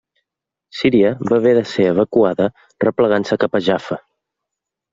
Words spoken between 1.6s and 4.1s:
ser evacuada replegant-se cap a Jaffa.